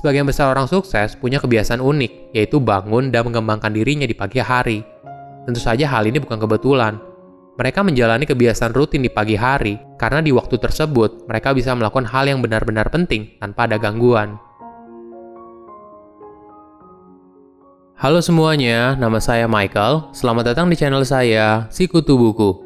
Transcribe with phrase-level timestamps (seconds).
[0.00, 4.80] Sebagian besar orang sukses punya kebiasaan unik, yaitu bangun dan mengembangkan dirinya di pagi hari.
[5.44, 6.96] Tentu saja hal ini bukan kebetulan.
[7.60, 12.24] Mereka menjalani kebiasaan rutin di pagi hari karena di waktu tersebut mereka bisa melakukan hal
[12.24, 14.40] yang benar-benar penting tanpa ada gangguan.
[18.00, 20.16] Halo semuanya, nama saya Michael.
[20.16, 22.56] Selamat datang di channel saya, Sikutu Buku.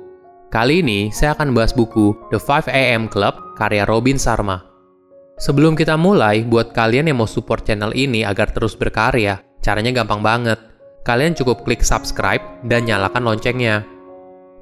[0.55, 4.74] Kali ini saya akan bahas buku The 5 AM Club karya Robin Sharma.
[5.35, 10.23] Sebelum kita mulai, buat kalian yang mau support channel ini agar terus berkarya, caranya gampang
[10.23, 10.63] banget.
[11.03, 13.83] Kalian cukup klik subscribe dan nyalakan loncengnya.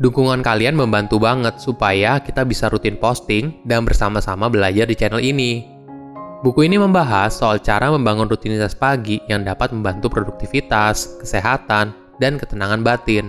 [0.00, 5.68] Dukungan kalian membantu banget supaya kita bisa rutin posting dan bersama-sama belajar di channel ini.
[6.40, 12.80] Buku ini membahas soal cara membangun rutinitas pagi yang dapat membantu produktivitas, kesehatan, dan ketenangan
[12.80, 13.28] batin.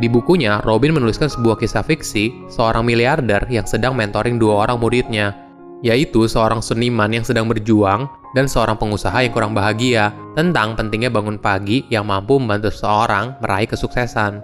[0.00, 5.43] Di bukunya, Robin menuliskan sebuah kisah fiksi seorang miliarder yang sedang mentoring dua orang muridnya
[5.84, 11.36] yaitu seorang seniman yang sedang berjuang dan seorang pengusaha yang kurang bahagia tentang pentingnya bangun
[11.36, 14.40] pagi yang mampu membantu seseorang meraih kesuksesan.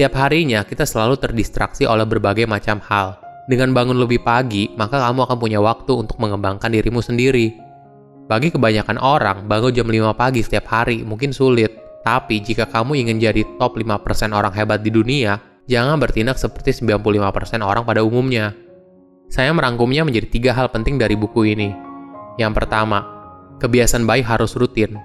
[0.00, 3.20] Tiap harinya kita selalu terdistraksi oleh berbagai macam hal.
[3.44, 7.52] Dengan bangun lebih pagi, maka kamu akan punya waktu untuk mengembangkan dirimu sendiri.
[8.24, 11.68] Bagi kebanyakan orang, bangun jam 5 pagi setiap hari mungkin sulit.
[12.00, 15.36] Tapi jika kamu ingin jadi top 5% orang hebat di dunia,
[15.68, 18.56] jangan bertindak seperti 95% orang pada umumnya.
[19.32, 21.72] Saya merangkumnya menjadi tiga hal penting dari buku ini.
[22.36, 23.00] Yang pertama,
[23.64, 25.00] kebiasaan baik harus rutin.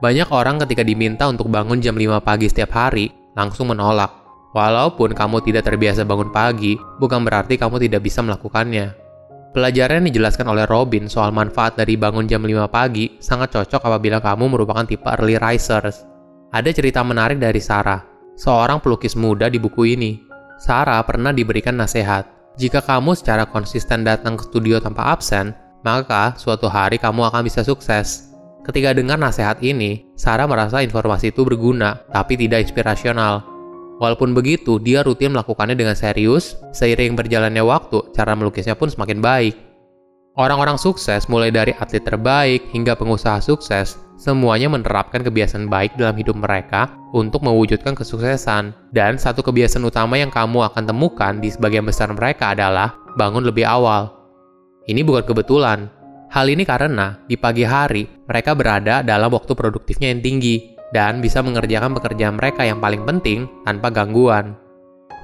[0.00, 4.08] Banyak orang ketika diminta untuk bangun jam 5 pagi setiap hari, langsung menolak.
[4.56, 8.96] Walaupun kamu tidak terbiasa bangun pagi, bukan berarti kamu tidak bisa melakukannya.
[9.52, 14.24] Pelajaran yang dijelaskan oleh Robin soal manfaat dari bangun jam 5 pagi sangat cocok apabila
[14.24, 16.08] kamu merupakan tipe early risers.
[16.56, 18.00] Ada cerita menarik dari Sarah,
[18.32, 20.24] seorang pelukis muda di buku ini.
[20.56, 25.54] Sarah pernah diberikan nasihat, jika kamu secara konsisten datang ke studio tanpa absen,
[25.86, 28.34] maka suatu hari kamu akan bisa sukses.
[28.66, 33.46] Ketika dengar nasihat ini, Sarah merasa informasi itu berguna, tapi tidak inspirasional.
[34.02, 39.54] Walaupun begitu, dia rutin melakukannya dengan serius, seiring berjalannya waktu, cara melukisnya pun semakin baik.
[40.34, 46.34] Orang-orang sukses, mulai dari atlet terbaik hingga pengusaha sukses, semuanya menerapkan kebiasaan baik dalam hidup
[46.34, 48.74] mereka untuk mewujudkan kesuksesan.
[48.90, 53.64] Dan satu kebiasaan utama yang kamu akan temukan di sebagian besar mereka adalah bangun lebih
[53.64, 54.10] awal.
[54.90, 55.88] Ini bukan kebetulan.
[56.28, 61.40] Hal ini karena di pagi hari mereka berada dalam waktu produktifnya yang tinggi dan bisa
[61.40, 64.52] mengerjakan pekerjaan mereka yang paling penting tanpa gangguan.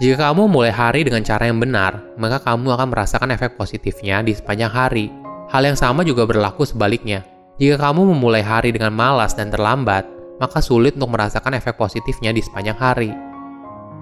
[0.01, 4.35] Jika kamu mulai hari dengan cara yang benar, maka kamu akan merasakan efek positifnya di
[4.35, 5.07] sepanjang hari.
[5.53, 7.34] Hal yang sama juga berlaku sebaliknya.
[7.55, 10.03] Jika kamu memulai hari dengan malas dan terlambat,
[10.43, 13.15] maka sulit untuk merasakan efek positifnya di sepanjang hari.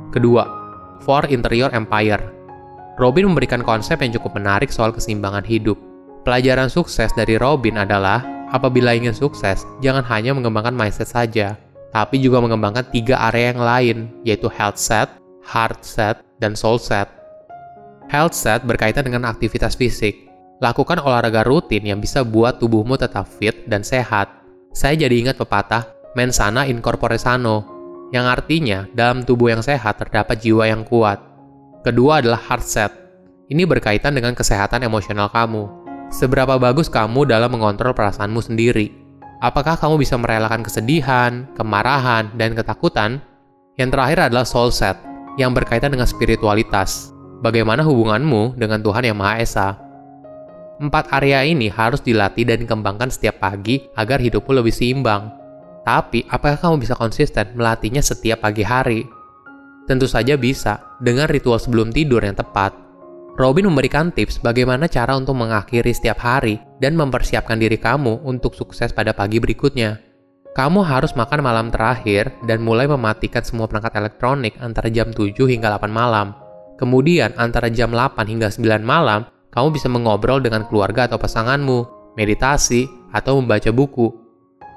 [0.09, 0.49] Kedua,
[1.05, 2.33] For Interior Empire.
[2.97, 5.77] Robin memberikan konsep yang cukup menarik soal keseimbangan hidup.
[6.25, 11.61] Pelajaran sukses dari Robin adalah, apabila ingin sukses, jangan hanya mengembangkan mindset saja,
[11.93, 15.13] tapi juga mengembangkan tiga area yang lain, yaitu health set,
[15.45, 17.05] heart set, dan soul set.
[18.09, 20.32] Health set berkaitan dengan aktivitas fisik.
[20.63, 24.31] Lakukan olahraga rutin yang bisa buat tubuhmu tetap fit dan sehat.
[24.71, 27.67] Saya jadi ingat pepatah, mens sana in corpore sano,
[28.15, 31.19] yang artinya dalam tubuh yang sehat terdapat jiwa yang kuat.
[31.83, 32.95] Kedua adalah heart set.
[33.51, 35.67] Ini berkaitan dengan kesehatan emosional kamu.
[36.15, 38.95] Seberapa bagus kamu dalam mengontrol perasaanmu sendiri?
[39.43, 43.19] Apakah kamu bisa merelakan kesedihan, kemarahan, dan ketakutan?
[43.75, 44.95] Yang terakhir adalah soul set
[45.35, 47.11] yang berkaitan dengan spiritualitas.
[47.43, 49.69] Bagaimana hubunganmu dengan Tuhan Yang Maha Esa?
[50.83, 55.31] Empat area ini harus dilatih dan dikembangkan setiap pagi agar hidupmu lebih seimbang.
[55.87, 59.07] Tapi, apakah kamu bisa konsisten melatihnya setiap pagi hari?
[59.87, 62.75] Tentu saja bisa, dengan ritual sebelum tidur yang tepat.
[63.39, 68.91] Robin memberikan tips bagaimana cara untuk mengakhiri setiap hari dan mempersiapkan diri kamu untuk sukses
[68.91, 70.03] pada pagi berikutnya.
[70.53, 75.79] Kamu harus makan malam terakhir dan mulai mematikan semua perangkat elektronik antara jam 7 hingga
[75.79, 76.35] 8 malam.
[76.77, 82.89] Kemudian antara jam 8 hingga 9 malam, kamu bisa mengobrol dengan keluarga atau pasanganmu, meditasi,
[83.13, 84.09] atau membaca buku.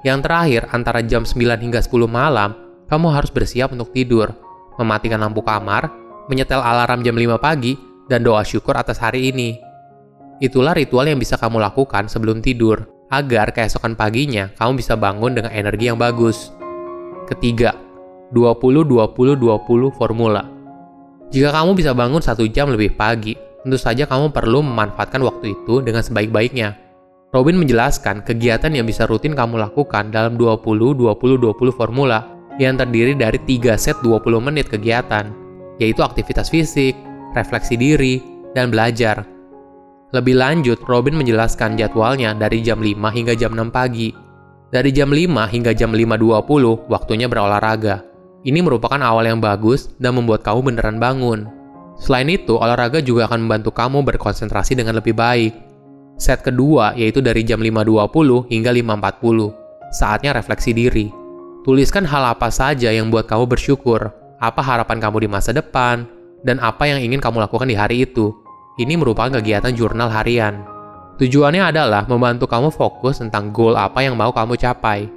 [0.04, 2.52] Yang terakhir, antara jam 9 hingga 10 malam,
[2.86, 4.36] kamu harus bersiap untuk tidur,
[4.76, 5.88] mematikan lampu kamar,
[6.28, 7.74] menyetel alarm jam 5 pagi,
[8.06, 9.58] dan doa syukur atas hari ini.
[10.38, 15.48] Itulah ritual yang bisa kamu lakukan sebelum tidur agar keesokan paginya kamu bisa bangun dengan
[15.54, 16.52] energi yang bagus.
[17.24, 17.72] Ketiga,
[18.36, 20.44] 20-20-20 formula.
[21.32, 23.34] Jika kamu bisa bangun satu jam lebih pagi,
[23.66, 26.78] tentu saja kamu perlu memanfaatkan waktu itu dengan sebaik-baiknya.
[27.34, 32.22] Robin menjelaskan kegiatan yang bisa rutin kamu lakukan dalam 20-20-20 formula
[32.62, 35.34] yang terdiri dari 3 set 20 menit kegiatan,
[35.82, 36.94] yaitu aktivitas fisik,
[37.34, 38.22] refleksi diri,
[38.54, 39.26] dan belajar.
[40.14, 44.14] Lebih lanjut, Robin menjelaskan jadwalnya dari jam 5 hingga jam 6 pagi.
[44.70, 48.06] Dari jam 5 hingga jam 5.20, waktunya berolahraga.
[48.46, 51.55] Ini merupakan awal yang bagus dan membuat kamu beneran bangun.
[51.96, 55.52] Selain itu, olahraga juga akan membantu kamu berkonsentrasi dengan lebih baik.
[56.16, 59.92] Set kedua yaitu dari jam 5.20 hingga 5.40.
[59.92, 61.08] Saatnya refleksi diri.
[61.64, 66.06] Tuliskan hal apa saja yang buat kamu bersyukur, apa harapan kamu di masa depan,
[66.46, 68.32] dan apa yang ingin kamu lakukan di hari itu.
[68.76, 70.62] Ini merupakan kegiatan jurnal harian.
[71.16, 75.08] Tujuannya adalah membantu kamu fokus tentang goal apa yang mau kamu capai.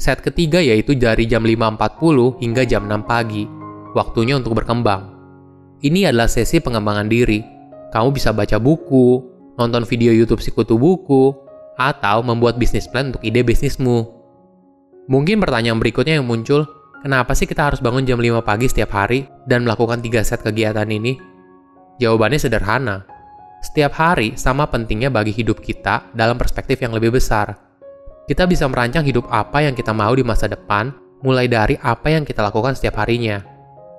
[0.00, 3.44] Set ketiga yaitu dari jam 5.40 hingga jam 6 pagi.
[3.92, 5.09] Waktunya untuk berkembang.
[5.80, 7.40] Ini adalah sesi pengembangan diri.
[7.88, 9.24] Kamu bisa baca buku,
[9.56, 11.32] nonton video YouTube Sikutu Buku,
[11.80, 14.04] atau membuat bisnis plan untuk ide bisnismu.
[15.08, 16.68] Mungkin pertanyaan berikutnya yang muncul,
[17.00, 20.84] kenapa sih kita harus bangun jam 5 pagi setiap hari dan melakukan 3 set kegiatan
[20.84, 21.16] ini?
[21.96, 23.08] Jawabannya sederhana,
[23.64, 27.56] setiap hari sama pentingnya bagi hidup kita dalam perspektif yang lebih besar.
[28.28, 30.92] Kita bisa merancang hidup apa yang kita mau di masa depan,
[31.24, 33.40] mulai dari apa yang kita lakukan setiap harinya.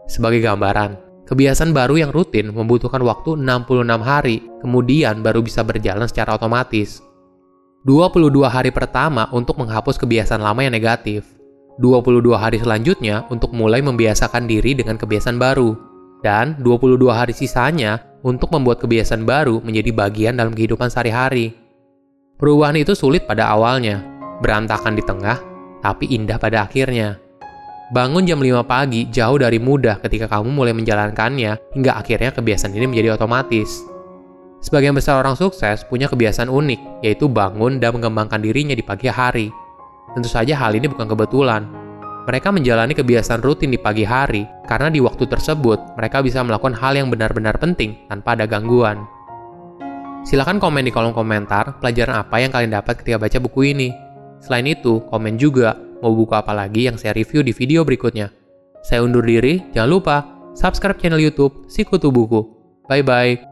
[0.05, 6.37] Sebagai gambaran, kebiasaan baru yang rutin membutuhkan waktu 66 hari, kemudian baru bisa berjalan secara
[6.37, 7.01] otomatis.
[7.81, 11.25] 22 hari pertama untuk menghapus kebiasaan lama yang negatif.
[11.81, 15.73] 22 hari selanjutnya untuk mulai membiasakan diri dengan kebiasaan baru.
[16.21, 21.57] Dan 22 hari sisanya untuk membuat kebiasaan baru menjadi bagian dalam kehidupan sehari-hari.
[22.37, 24.05] Perubahan itu sulit pada awalnya,
[24.45, 25.41] berantakan di tengah,
[25.81, 27.17] tapi indah pada akhirnya.
[27.91, 32.87] Bangun jam 5 pagi jauh dari mudah ketika kamu mulai menjalankannya hingga akhirnya kebiasaan ini
[32.87, 33.83] menjadi otomatis.
[34.63, 39.51] Sebagian besar orang sukses punya kebiasaan unik, yaitu bangun dan mengembangkan dirinya di pagi hari.
[40.15, 41.67] Tentu saja hal ini bukan kebetulan,
[42.23, 46.95] mereka menjalani kebiasaan rutin di pagi hari karena di waktu tersebut mereka bisa melakukan hal
[46.95, 49.03] yang benar-benar penting tanpa ada gangguan.
[50.23, 53.91] Silahkan komen di kolom komentar pelajaran apa yang kalian dapat ketika baca buku ini.
[54.39, 58.33] Selain itu, komen juga mau buku apa lagi yang saya review di video berikutnya.
[58.81, 60.17] Saya undur diri, jangan lupa
[60.57, 62.41] subscribe channel YouTube Sikutu Buku.
[62.89, 63.50] Bye bye.